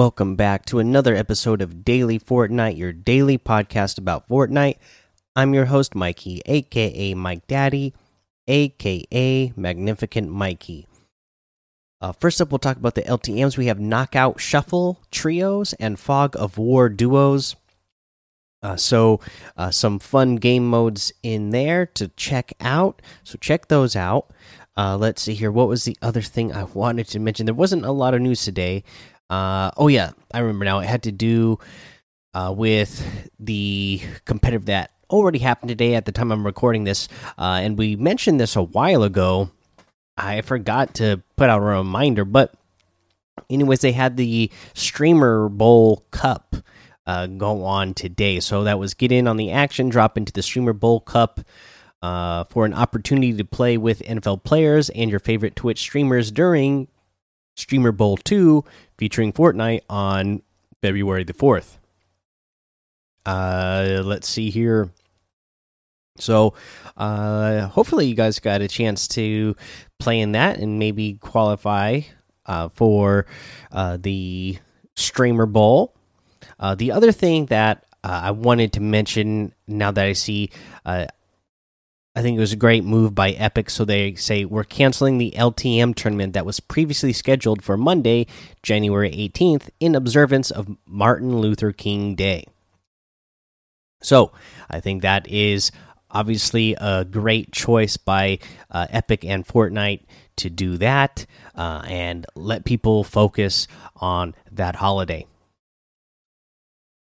Welcome 0.00 0.34
back 0.34 0.64
to 0.64 0.78
another 0.78 1.14
episode 1.14 1.60
of 1.60 1.84
Daily 1.84 2.18
Fortnite, 2.18 2.78
your 2.78 2.90
daily 2.90 3.36
podcast 3.36 3.98
about 3.98 4.26
Fortnite. 4.30 4.76
I'm 5.36 5.52
your 5.52 5.66
host, 5.66 5.94
Mikey, 5.94 6.40
aka 6.46 7.12
Mike 7.12 7.46
Daddy, 7.46 7.92
aka 8.48 9.52
Magnificent 9.54 10.30
Mikey. 10.30 10.86
Uh, 12.00 12.12
first 12.12 12.40
up, 12.40 12.50
we'll 12.50 12.58
talk 12.58 12.78
about 12.78 12.94
the 12.94 13.02
LTMs. 13.02 13.58
We 13.58 13.66
have 13.66 13.78
Knockout 13.78 14.40
Shuffle 14.40 15.02
trios 15.10 15.74
and 15.74 16.00
Fog 16.00 16.34
of 16.34 16.56
War 16.56 16.88
duos. 16.88 17.56
Uh, 18.62 18.76
so, 18.76 19.20
uh, 19.58 19.70
some 19.70 19.98
fun 19.98 20.36
game 20.36 20.66
modes 20.66 21.12
in 21.22 21.50
there 21.50 21.84
to 21.84 22.08
check 22.16 22.54
out. 22.58 23.02
So, 23.22 23.36
check 23.38 23.68
those 23.68 23.94
out. 23.94 24.30
Uh, 24.78 24.96
let's 24.96 25.20
see 25.20 25.34
here. 25.34 25.52
What 25.52 25.68
was 25.68 25.84
the 25.84 25.98
other 26.00 26.22
thing 26.22 26.54
I 26.54 26.64
wanted 26.64 27.06
to 27.08 27.18
mention? 27.18 27.44
There 27.44 27.54
wasn't 27.54 27.84
a 27.84 27.92
lot 27.92 28.14
of 28.14 28.22
news 28.22 28.42
today. 28.42 28.82
Uh, 29.30 29.70
oh 29.76 29.86
yeah, 29.86 30.10
I 30.34 30.40
remember 30.40 30.64
now. 30.64 30.80
It 30.80 30.88
had 30.88 31.04
to 31.04 31.12
do 31.12 31.58
uh, 32.34 32.52
with 32.54 33.30
the 33.38 34.02
competitive 34.24 34.66
that 34.66 34.90
already 35.08 35.38
happened 35.38 35.68
today 35.68 35.94
at 35.94 36.04
the 36.04 36.12
time 36.12 36.32
I'm 36.32 36.44
recording 36.44 36.84
this, 36.84 37.08
uh, 37.38 37.60
and 37.62 37.78
we 37.78 37.94
mentioned 37.96 38.40
this 38.40 38.56
a 38.56 38.62
while 38.62 39.04
ago. 39.04 39.50
I 40.16 40.42
forgot 40.42 40.94
to 40.96 41.22
put 41.36 41.48
out 41.48 41.62
a 41.62 41.64
reminder, 41.64 42.24
but 42.24 42.52
anyways, 43.48 43.80
they 43.80 43.92
had 43.92 44.16
the 44.16 44.50
Streamer 44.74 45.48
Bowl 45.48 46.04
Cup 46.10 46.56
uh, 47.06 47.26
go 47.26 47.64
on 47.64 47.94
today, 47.94 48.40
so 48.40 48.64
that 48.64 48.80
was 48.80 48.94
get 48.94 49.12
in 49.12 49.28
on 49.28 49.36
the 49.36 49.52
action, 49.52 49.88
drop 49.88 50.18
into 50.18 50.32
the 50.32 50.42
Streamer 50.42 50.72
Bowl 50.72 51.00
Cup. 51.00 51.40
Uh, 52.02 52.44
for 52.44 52.64
an 52.64 52.72
opportunity 52.72 53.34
to 53.34 53.44
play 53.44 53.76
with 53.76 53.98
NFL 54.00 54.42
players 54.42 54.88
and 54.88 55.10
your 55.10 55.20
favorite 55.20 55.54
Twitch 55.54 55.78
streamers 55.80 56.32
during 56.32 56.88
Streamer 57.56 57.92
Bowl 57.92 58.16
2 58.16 58.64
featuring 59.00 59.32
Fortnite 59.32 59.80
on 59.88 60.42
February 60.82 61.24
the 61.24 61.32
4th. 61.32 61.78
Uh, 63.24 64.02
let's 64.04 64.28
see 64.28 64.50
here. 64.50 64.90
So, 66.18 66.52
uh, 66.98 67.68
hopefully, 67.68 68.04
you 68.06 68.14
guys 68.14 68.40
got 68.40 68.60
a 68.60 68.68
chance 68.68 69.08
to 69.08 69.56
play 69.98 70.20
in 70.20 70.32
that 70.32 70.58
and 70.58 70.78
maybe 70.78 71.14
qualify 71.14 72.02
uh, 72.44 72.68
for 72.74 73.24
uh, 73.72 73.96
the 73.98 74.58
Streamer 74.96 75.46
Bowl. 75.46 75.94
Uh, 76.58 76.74
the 76.74 76.92
other 76.92 77.10
thing 77.10 77.46
that 77.46 77.86
uh, 78.04 78.20
I 78.24 78.30
wanted 78.32 78.74
to 78.74 78.80
mention 78.80 79.54
now 79.66 79.92
that 79.92 80.04
I 80.04 80.12
see 80.12 80.50
I 82.20 82.22
think 82.22 82.36
it 82.36 82.40
was 82.40 82.52
a 82.52 82.56
great 82.56 82.84
move 82.84 83.14
by 83.14 83.30
Epic. 83.30 83.70
So 83.70 83.86
they 83.86 84.14
say 84.14 84.44
we're 84.44 84.62
canceling 84.62 85.16
the 85.16 85.32
LTM 85.38 85.94
tournament 85.94 86.34
that 86.34 86.44
was 86.44 86.60
previously 86.60 87.14
scheduled 87.14 87.64
for 87.64 87.78
Monday, 87.78 88.26
January 88.62 89.10
18th, 89.10 89.70
in 89.80 89.94
observance 89.94 90.50
of 90.50 90.76
Martin 90.84 91.38
Luther 91.38 91.72
King 91.72 92.14
Day. 92.14 92.44
So 94.02 94.32
I 94.68 94.80
think 94.80 95.00
that 95.00 95.26
is 95.28 95.72
obviously 96.10 96.76
a 96.78 97.06
great 97.06 97.52
choice 97.52 97.96
by 97.96 98.38
uh, 98.70 98.86
Epic 98.90 99.24
and 99.24 99.46
Fortnite 99.46 100.02
to 100.36 100.50
do 100.50 100.76
that 100.76 101.24
uh, 101.54 101.84
and 101.86 102.26
let 102.34 102.66
people 102.66 103.02
focus 103.02 103.66
on 103.96 104.34
that 104.52 104.76
holiday. 104.76 105.26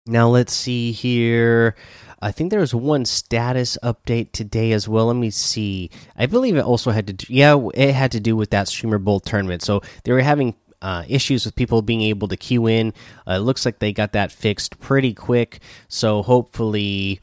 Now 0.06 0.28
let's 0.28 0.54
see 0.54 0.92
here. 0.92 1.76
I 2.24 2.32
think 2.32 2.50
there 2.50 2.60
was 2.60 2.74
one 2.74 3.04
status 3.04 3.76
update 3.82 4.32
today 4.32 4.72
as 4.72 4.88
well. 4.88 5.08
Let 5.08 5.16
me 5.16 5.28
see. 5.28 5.90
I 6.16 6.24
believe 6.24 6.56
it 6.56 6.64
also 6.64 6.90
had 6.90 7.06
to 7.08 7.12
do, 7.12 7.26
yeah, 7.28 7.54
it 7.74 7.92
had 7.92 8.12
to 8.12 8.20
do 8.20 8.34
with 8.34 8.48
that 8.48 8.66
Streamer 8.66 8.98
Bowl 8.98 9.20
tournament. 9.20 9.60
So 9.60 9.82
they 10.04 10.12
were 10.12 10.22
having 10.22 10.54
uh, 10.80 11.04
issues 11.06 11.44
with 11.44 11.54
people 11.54 11.82
being 11.82 12.00
able 12.00 12.28
to 12.28 12.36
queue 12.38 12.66
in. 12.66 12.94
Uh, 13.28 13.34
it 13.34 13.40
looks 13.40 13.66
like 13.66 13.78
they 13.78 13.92
got 13.92 14.12
that 14.12 14.32
fixed 14.32 14.80
pretty 14.80 15.12
quick. 15.12 15.60
So 15.88 16.22
hopefully, 16.22 17.20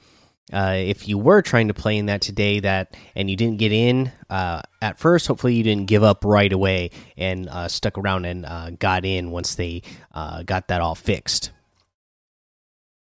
uh, 0.54 0.76
if 0.78 1.08
you 1.08 1.18
were 1.18 1.42
trying 1.42 1.70
to 1.70 1.74
play 1.74 1.98
in 1.98 2.06
that 2.06 2.22
today, 2.22 2.60
that 2.60 2.96
and 3.16 3.28
you 3.28 3.36
didn't 3.36 3.58
get 3.58 3.72
in 3.72 4.12
uh, 4.30 4.62
at 4.84 5.00
first, 5.00 5.26
hopefully 5.26 5.56
you 5.56 5.64
didn't 5.64 5.88
give 5.88 6.04
up 6.04 6.24
right 6.24 6.54
away 6.54 6.92
and 7.18 7.50
uh, 7.50 7.68
stuck 7.68 7.98
around 7.98 8.26
and 8.26 8.46
uh, 8.46 8.70
got 8.78 9.04
in 9.04 9.32
once 9.32 9.56
they 9.56 9.82
got 10.46 10.68
that 10.68 10.80
all 10.80 10.94
fixed. 10.94 11.50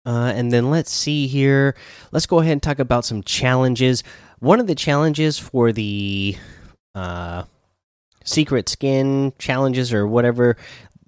Uh, 0.05 0.31
and 0.35 0.51
then 0.51 0.71
let's 0.71 0.91
see 0.91 1.27
here. 1.27 1.75
Let's 2.11 2.25
go 2.25 2.39
ahead 2.39 2.53
and 2.53 2.63
talk 2.63 2.79
about 2.79 3.05
some 3.05 3.21
challenges. 3.23 4.03
One 4.39 4.59
of 4.59 4.67
the 4.67 4.75
challenges 4.75 5.37
for 5.37 5.71
the 5.71 6.37
uh, 6.95 7.43
secret 8.23 8.69
skin 8.69 9.33
challenges 9.37 9.93
or 9.93 10.07
whatever 10.07 10.57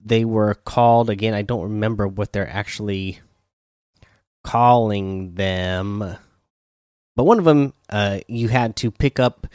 they 0.03 0.25
were 0.25 0.55
called. 0.55 1.09
Again, 1.09 1.33
I 1.33 1.41
don't 1.41 1.63
remember 1.63 2.07
what 2.07 2.33
they're 2.33 2.49
actually 2.49 3.19
calling 4.43 5.35
them. 5.35 6.17
But 7.15 7.23
one 7.23 7.39
of 7.39 7.45
them, 7.45 7.73
uh, 7.89 8.19
you 8.27 8.47
had 8.47 8.75
to 8.77 8.91
pick 8.91 9.19
up 9.19 9.47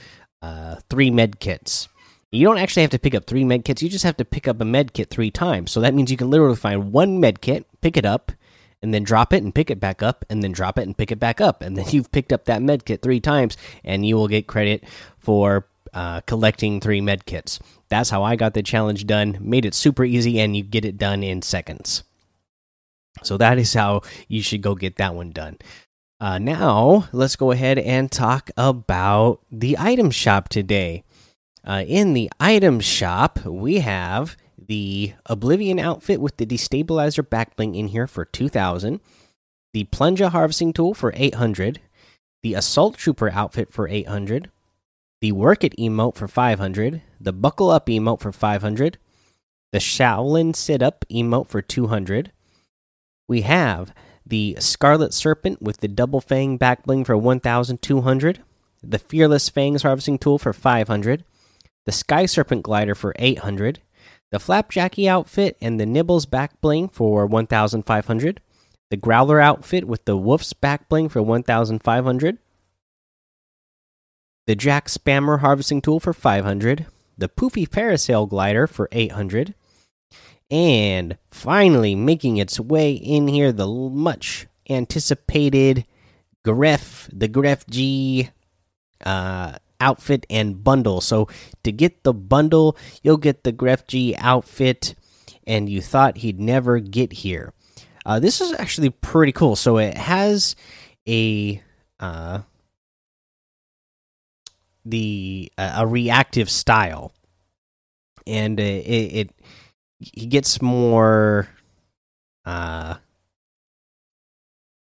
uh, 0.42 0.76
three 0.88 1.10
med 1.10 1.40
kits. 1.40 1.88
You 2.32 2.46
don't 2.46 2.58
actually 2.58 2.82
have 2.82 2.90
to 2.90 2.98
pick 2.98 3.14
up 3.14 3.26
three 3.26 3.44
med 3.44 3.64
kits. 3.64 3.82
You 3.82 3.88
just 3.88 4.04
have 4.04 4.16
to 4.18 4.24
pick 4.24 4.46
up 4.46 4.60
a 4.60 4.64
med 4.64 4.92
kit 4.92 5.10
three 5.10 5.30
times. 5.30 5.70
So 5.70 5.80
that 5.80 5.94
means 5.94 6.10
you 6.10 6.16
can 6.16 6.30
literally 6.30 6.56
find 6.56 6.92
one 6.92 7.20
med 7.20 7.40
kit, 7.40 7.66
pick 7.80 7.96
it 7.96 8.04
up, 8.04 8.32
and 8.86 8.94
then 8.94 9.02
drop 9.02 9.32
it 9.32 9.42
and 9.42 9.52
pick 9.52 9.68
it 9.68 9.80
back 9.80 10.00
up 10.00 10.24
and 10.30 10.44
then 10.44 10.52
drop 10.52 10.78
it 10.78 10.82
and 10.82 10.96
pick 10.96 11.10
it 11.10 11.18
back 11.18 11.40
up. 11.40 11.60
And 11.60 11.76
then 11.76 11.86
you've 11.90 12.12
picked 12.12 12.32
up 12.32 12.44
that 12.44 12.62
med 12.62 12.84
kit 12.84 13.02
three 13.02 13.18
times 13.18 13.56
and 13.84 14.06
you 14.06 14.14
will 14.14 14.28
get 14.28 14.46
credit 14.46 14.84
for 15.18 15.66
uh, 15.92 16.20
collecting 16.20 16.80
three 16.80 17.00
med 17.00 17.26
kits. 17.26 17.58
That's 17.88 18.10
how 18.10 18.22
i 18.22 18.36
got 18.36 18.54
the 18.54 18.62
challenge 18.62 19.04
done 19.06 19.38
made 19.40 19.64
it 19.64 19.74
super 19.74 20.04
easy 20.04 20.38
and 20.38 20.56
you 20.56 20.62
get 20.62 20.84
it 20.84 20.98
done 20.98 21.24
in 21.24 21.42
seconds. 21.42 22.04
So 23.24 23.36
that 23.38 23.58
is 23.58 23.74
how 23.74 24.02
you 24.28 24.40
should 24.40 24.62
go 24.62 24.76
get 24.76 24.96
that 24.96 25.14
one 25.14 25.32
done. 25.32 25.58
Uh, 26.20 26.38
now 26.38 27.08
let's 27.12 27.34
go 27.34 27.50
ahead 27.50 27.78
and 27.78 28.10
talk 28.10 28.50
about 28.56 29.40
the 29.50 29.76
item 29.78 30.12
shop 30.12 30.48
today. 30.48 31.02
Uh, 31.64 31.82
in 31.88 32.12
the 32.12 32.30
item 32.38 32.78
shop 32.78 33.44
we 33.44 33.80
have 33.80 34.36
the 34.66 35.14
Oblivion 35.26 35.78
outfit 35.78 36.20
with 36.20 36.36
the 36.36 36.46
destabilizer 36.46 37.22
backbling 37.22 37.76
in 37.76 37.88
here 37.88 38.06
for 38.06 38.24
2000, 38.24 39.00
the 39.72 39.84
Plunger 39.84 40.28
harvesting 40.28 40.72
tool 40.72 40.94
for 40.94 41.12
800, 41.14 41.80
the 42.42 42.54
Assault 42.54 42.96
Trooper 42.96 43.30
outfit 43.30 43.72
for 43.72 43.88
800, 43.88 44.50
the 45.20 45.32
Work 45.32 45.64
It 45.64 45.76
emote 45.76 46.16
for 46.16 46.28
500, 46.28 47.02
the 47.20 47.32
Buckle 47.32 47.70
Up 47.70 47.86
emote 47.86 48.20
for 48.20 48.32
500, 48.32 48.98
the 49.72 49.78
Shaolin 49.78 50.54
Sit 50.54 50.82
Up 50.82 51.04
emote 51.10 51.48
for 51.48 51.62
200. 51.62 52.32
We 53.28 53.42
have 53.42 53.92
the 54.24 54.56
Scarlet 54.58 55.12
Serpent 55.12 55.62
with 55.62 55.78
the 55.78 55.88
Double 55.88 56.20
Fang 56.20 56.58
backbling 56.58 57.06
for 57.06 57.16
1200, 57.16 58.42
the 58.82 58.98
Fearless 58.98 59.48
Fangs 59.48 59.82
harvesting 59.82 60.18
tool 60.18 60.38
for 60.38 60.52
500, 60.52 61.24
the 61.84 61.92
Sky 61.92 62.26
Serpent 62.26 62.62
glider 62.62 62.94
for 62.94 63.14
800, 63.16 63.80
the 64.30 64.38
Flapjacky 64.38 65.08
outfit 65.08 65.56
and 65.60 65.78
the 65.78 65.86
Nibbles 65.86 66.26
back 66.26 66.60
bling 66.60 66.88
for 66.88 67.26
1500, 67.26 68.40
the 68.90 68.96
Growler 68.96 69.40
outfit 69.40 69.84
with 69.84 70.04
the 70.04 70.16
Wolf's 70.16 70.52
back 70.52 70.88
bling 70.88 71.08
for 71.08 71.22
1500, 71.22 72.38
the 74.46 74.54
Jack 74.54 74.88
Spammer 74.88 75.40
harvesting 75.40 75.80
tool 75.80 76.00
for 76.00 76.12
500, 76.12 76.86
the 77.18 77.28
Poofy 77.28 77.68
Parasail 77.68 78.28
glider 78.28 78.66
for 78.66 78.88
800, 78.92 79.54
and 80.50 81.18
finally 81.30 81.94
making 81.94 82.36
its 82.36 82.60
way 82.60 82.92
in 82.92 83.28
here 83.28 83.52
the 83.52 83.66
much 83.66 84.46
anticipated 84.68 85.84
Gref, 86.44 87.08
the 87.12 87.28
Gref 87.28 87.68
G 87.68 88.30
uh 89.04 89.58
outfit 89.80 90.26
and 90.30 90.62
bundle. 90.62 91.00
So 91.00 91.28
to 91.64 91.72
get 91.72 92.02
the 92.02 92.14
bundle, 92.14 92.76
you'll 93.02 93.16
get 93.16 93.44
the 93.44 93.52
Gref 93.52 93.86
G 93.86 94.14
outfit, 94.18 94.94
and 95.46 95.68
you 95.68 95.80
thought 95.80 96.18
he'd 96.18 96.40
never 96.40 96.78
get 96.78 97.12
here. 97.12 97.52
Uh, 98.04 98.20
this 98.20 98.40
is 98.40 98.52
actually 98.58 98.90
pretty 98.90 99.32
cool. 99.32 99.56
So 99.56 99.78
it 99.78 99.96
has 99.96 100.56
a 101.08 101.62
uh, 101.98 102.40
the 104.84 105.50
uh, 105.58 105.74
a 105.78 105.86
reactive 105.86 106.48
style, 106.48 107.12
and 108.26 108.60
uh, 108.60 108.62
it, 108.62 109.12
it 109.12 109.30
he 109.98 110.26
gets 110.26 110.60
more 110.60 111.48
uh 112.44 112.96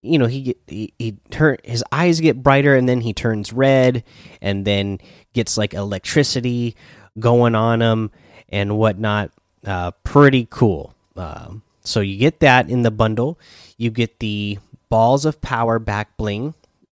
you 0.08 0.20
know 0.20 0.26
he 0.26 0.56
he, 0.68 0.94
he 0.98 1.18
turn 1.30 1.58
his 1.64 1.84
eyes 1.92 2.20
get 2.20 2.42
brighter 2.42 2.76
and 2.76 2.88
then 2.88 3.02
he 3.02 3.14
turns 3.14 3.54
red 3.54 4.04
and 4.42 4.66
then 4.66 5.00
gets 5.34 5.58
like 5.58 5.74
electricity 5.74 6.76
going 7.20 7.56
on 7.56 7.82
him 7.82 8.12
and 8.50 8.78
whatnot. 8.78 9.32
Uh 9.66 9.92
pretty 10.04 10.48
cool. 10.50 10.94
Um 11.16 11.64
so 11.84 12.00
you 12.02 12.18
get 12.18 12.40
that 12.42 12.70
in 12.70 12.82
the 12.82 12.92
bundle. 12.92 13.40
You 13.78 13.92
get 13.92 14.20
the 14.20 14.60
balls 14.90 15.26
of 15.26 15.42
power 15.42 15.80
back 15.80 16.18
bling 16.18 16.54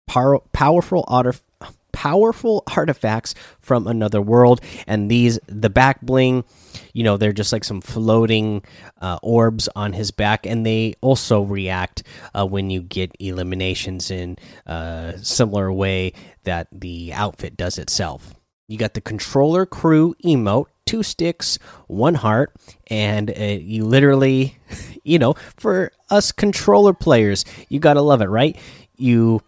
power, 0.08 0.40
powerful 0.52 1.04
auto 1.06 1.32
powerful 1.92 2.62
artifacts 2.76 3.34
from 3.60 3.86
another 3.88 4.22
world. 4.22 4.60
And 4.86 5.10
these, 5.10 5.38
the 5.46 5.70
back 5.70 6.00
bling, 6.00 6.44
you 6.92 7.04
know, 7.04 7.16
they're 7.16 7.32
just 7.32 7.52
like 7.52 7.64
some 7.64 7.80
floating 7.80 8.62
uh, 9.00 9.18
orbs 9.22 9.68
on 9.74 9.92
his 9.92 10.10
back, 10.10 10.46
and 10.46 10.64
they 10.64 10.94
also 11.00 11.42
react 11.42 12.02
uh, 12.34 12.46
when 12.46 12.70
you 12.70 12.82
get 12.82 13.14
eliminations 13.18 14.10
in 14.10 14.36
a 14.66 15.14
similar 15.22 15.72
way 15.72 16.12
that 16.44 16.68
the 16.72 17.12
outfit 17.12 17.56
does 17.56 17.78
itself. 17.78 18.34
You 18.68 18.76
got 18.76 18.94
the 18.94 19.00
controller 19.00 19.64
crew 19.64 20.14
emote, 20.24 20.66
two 20.86 21.02
sticks, 21.02 21.58
one 21.86 22.14
heart, 22.14 22.54
and 22.88 23.30
uh, 23.30 23.42
you 23.60 23.84
literally, 23.84 24.58
you 25.04 25.18
know, 25.18 25.34
for 25.56 25.92
us 26.10 26.32
controller 26.32 26.92
players, 26.92 27.44
you 27.68 27.80
gotta 27.80 28.02
love 28.02 28.20
it, 28.20 28.26
right? 28.26 28.56
You 28.96 29.42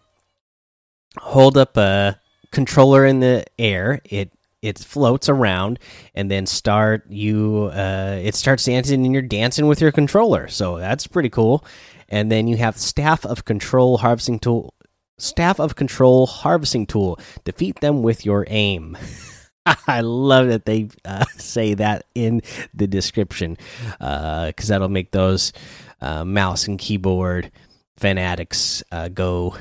hold 1.18 1.58
up 1.58 1.76
a 1.76 2.18
controller 2.50 3.04
in 3.04 3.20
the 3.20 3.44
air, 3.58 4.00
it 4.04 4.32
it 4.62 4.78
floats 4.78 5.28
around, 5.28 5.78
and 6.14 6.30
then 6.30 6.46
start 6.46 7.04
you 7.08 7.70
uh, 7.72 8.18
it 8.22 8.34
starts 8.34 8.64
dancing, 8.64 9.04
and 9.04 9.12
you're 9.12 9.22
dancing 9.22 9.66
with 9.66 9.80
your 9.80 9.92
controller. 9.92 10.48
So 10.48 10.78
that's 10.78 11.06
pretty 11.06 11.30
cool. 11.30 11.64
And 12.08 12.30
then 12.30 12.48
you 12.48 12.56
have 12.56 12.76
staff 12.76 13.24
of 13.24 13.44
control 13.44 13.98
harvesting 13.98 14.38
tool 14.40 14.74
staff 15.18 15.60
of 15.60 15.76
control 15.76 16.26
harvesting 16.26 16.86
tool. 16.86 17.18
Defeat 17.44 17.80
them 17.80 18.02
with 18.02 18.24
your 18.24 18.44
aim. 18.48 18.96
I 19.86 20.00
love 20.00 20.48
that 20.48 20.64
they 20.64 20.88
uh, 21.04 21.24
say 21.36 21.74
that 21.74 22.06
in 22.14 22.42
the 22.74 22.86
description 22.86 23.56
because 23.98 24.00
uh, 24.00 24.52
that'll 24.66 24.88
make 24.88 25.12
those 25.12 25.52
uh, 26.00 26.24
mouse 26.24 26.66
and 26.66 26.78
keyboard 26.78 27.50
fanatics 27.96 28.82
uh, 28.90 29.08
go 29.08 29.56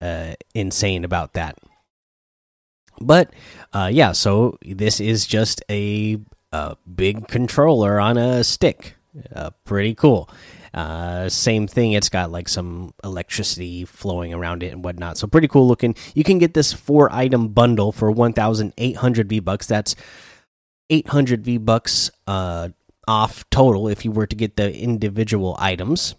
uh, 0.00 0.34
insane 0.54 1.04
about 1.04 1.32
that. 1.32 1.56
But 3.00 3.32
uh, 3.72 3.90
yeah, 3.92 4.12
so 4.12 4.58
this 4.62 5.00
is 5.00 5.26
just 5.26 5.62
a, 5.70 6.18
a 6.52 6.76
big 6.94 7.28
controller 7.28 8.00
on 8.00 8.16
a 8.16 8.44
stick. 8.44 8.96
Uh, 9.34 9.50
pretty 9.64 9.94
cool. 9.94 10.28
Uh, 10.72 11.28
same 11.28 11.68
thing. 11.68 11.92
It's 11.92 12.08
got 12.08 12.32
like 12.32 12.48
some 12.48 12.92
electricity 13.04 13.84
flowing 13.84 14.34
around 14.34 14.64
it 14.64 14.72
and 14.72 14.84
whatnot. 14.84 15.16
So 15.16 15.28
pretty 15.28 15.46
cool 15.46 15.68
looking. 15.68 15.94
You 16.14 16.24
can 16.24 16.38
get 16.38 16.54
this 16.54 16.72
four 16.72 17.12
item 17.12 17.48
bundle 17.48 17.92
for 17.92 18.10
1,800 18.10 19.28
V 19.28 19.38
bucks. 19.38 19.66
That's 19.66 19.94
800 20.90 21.44
V 21.44 21.58
bucks 21.58 22.10
uh, 22.26 22.70
off 23.06 23.48
total 23.50 23.86
if 23.88 24.04
you 24.04 24.10
were 24.10 24.26
to 24.26 24.34
get 24.34 24.56
the 24.56 24.76
individual 24.76 25.56
items. 25.60 26.16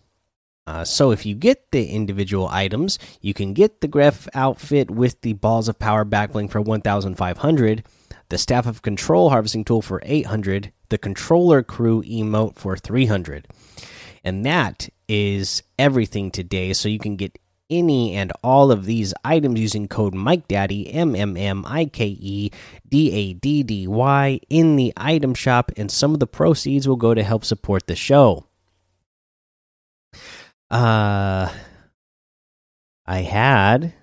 Uh, 0.68 0.84
so 0.84 1.12
if 1.12 1.26
you 1.26 1.36
get 1.36 1.72
the 1.72 1.88
individual 1.88 2.48
items, 2.48 2.98
you 3.22 3.34
can 3.34 3.54
get 3.54 3.82
the 3.82 3.88
Gref 3.88 4.28
outfit 4.34 4.90
with 4.90 5.22
the 5.22 5.34
balls 5.34 5.68
of 5.68 5.78
power 5.78 6.04
backbling 6.04 6.50
for 6.50 6.60
1,500, 6.60 7.84
the 8.30 8.38
staff 8.38 8.66
of 8.66 8.82
control 8.82 9.30
harvesting 9.30 9.64
tool 9.64 9.82
for 9.82 10.02
800, 10.04 10.72
the 10.90 10.98
controller 10.98 11.62
crew 11.62 12.02
emote 12.04 12.56
for 12.56 12.76
300. 12.76 13.48
And 14.24 14.44
that 14.44 14.90
is 15.08 15.62
everything 15.78 16.32
today. 16.32 16.74
So 16.74 16.90
you 16.90 16.98
can 16.98 17.16
get 17.16 17.38
any 17.70 18.16
and 18.16 18.32
all 18.44 18.72
of 18.72 18.86
these 18.86 19.14
items 19.24 19.60
using 19.60 19.88
code 19.88 20.14
Mike 20.14 20.48
Daddy 20.48 20.92
M 20.92 21.16
M 21.16 21.36
M 21.36 21.64
I 21.68 21.86
K 21.86 22.08
E 22.08 22.52
D 22.88 23.12
A 23.12 23.34
D 23.34 23.64
D 23.64 23.88
Y 23.88 24.40
in 24.50 24.76
the 24.76 24.94
item 24.98 25.34
shop, 25.34 25.72
and 25.78 25.92
some 25.92 26.14
of 26.14 26.20
the 26.20 26.28
proceeds 26.28 26.88
will 26.88 26.96
go 26.96 27.14
to 27.14 27.24
help 27.24 27.46
support 27.46 27.88
the 27.88 27.96
show. 27.96 28.46
Uh, 30.70 31.52
I 33.06 33.22
had 33.22 33.94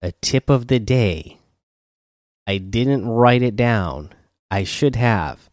a 0.00 0.12
tip 0.12 0.48
of 0.48 0.68
the 0.68 0.78
day. 0.78 1.38
I 2.46 2.58
didn't 2.58 3.06
write 3.06 3.42
it 3.42 3.56
down. 3.56 4.10
I 4.50 4.64
should 4.64 4.96
have 4.96 5.50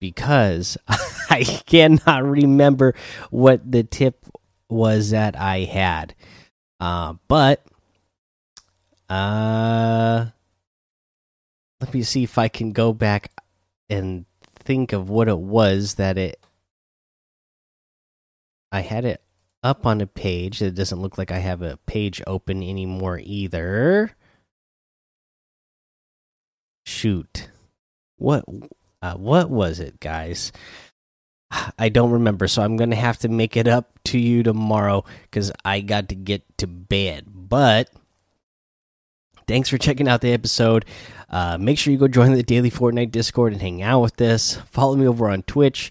because 0.00 0.78
I 0.88 1.44
cannot 1.66 2.24
remember 2.24 2.94
what 3.30 3.70
the 3.70 3.82
tip 3.82 4.26
was 4.68 5.10
that 5.10 5.36
I 5.36 5.60
had. 5.60 6.14
Uh, 6.80 7.14
but 7.28 7.64
uh, 9.08 10.26
let 11.80 11.94
me 11.94 12.02
see 12.02 12.22
if 12.24 12.38
I 12.38 12.48
can 12.48 12.72
go 12.72 12.92
back 12.92 13.30
and 13.90 14.24
think 14.56 14.92
of 14.92 15.10
what 15.10 15.28
it 15.28 15.38
was 15.38 15.94
that 15.94 16.16
it. 16.16 16.40
I 18.72 18.80
had 18.80 19.04
it 19.04 19.23
up 19.64 19.86
on 19.86 20.00
a 20.00 20.06
page. 20.06 20.62
It 20.62 20.76
doesn't 20.76 21.00
look 21.00 21.18
like 21.18 21.32
I 21.32 21.38
have 21.38 21.62
a 21.62 21.78
page 21.86 22.22
open 22.26 22.62
anymore 22.62 23.20
either. 23.24 24.14
Shoot. 26.86 27.48
What 28.18 28.44
uh, 29.02 29.14
what 29.14 29.50
was 29.50 29.80
it, 29.80 29.98
guys? 29.98 30.52
I 31.78 31.88
don't 31.88 32.10
remember, 32.10 32.46
so 32.46 32.62
I'm 32.62 32.76
gonna 32.76 32.94
have 32.94 33.18
to 33.18 33.28
make 33.28 33.56
it 33.56 33.66
up 33.66 33.98
to 34.04 34.18
you 34.18 34.42
tomorrow 34.42 35.04
because 35.22 35.50
I 35.64 35.80
got 35.80 36.10
to 36.10 36.14
get 36.14 36.42
to 36.58 36.66
bed. 36.66 37.26
But 37.26 37.90
thanks 39.48 39.68
for 39.68 39.78
checking 39.78 40.08
out 40.08 40.20
the 40.20 40.32
episode. 40.32 40.84
Uh, 41.30 41.58
make 41.58 41.78
sure 41.78 41.92
you 41.92 41.98
go 41.98 42.06
join 42.06 42.32
the 42.32 42.42
daily 42.42 42.70
Fortnite 42.70 43.10
Discord 43.10 43.52
and 43.52 43.62
hang 43.62 43.82
out 43.82 44.00
with 44.00 44.20
us. 44.20 44.56
Follow 44.70 44.94
me 44.96 45.06
over 45.06 45.28
on 45.28 45.42
Twitch, 45.42 45.90